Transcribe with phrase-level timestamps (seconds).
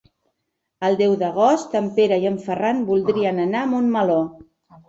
[0.87, 4.21] El deu d'agost en Pere i en Ferran voldrien anar a Montmeló.